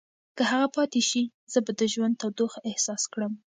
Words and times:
که 0.37 0.43
هغه 0.51 0.67
پاتې 0.75 1.01
شي، 1.09 1.23
زه 1.51 1.59
به 1.65 1.71
د 1.79 1.81
ژوند 1.93 2.15
تودوخه 2.21 2.59
احساس 2.69 3.03
کړم. 3.13 3.33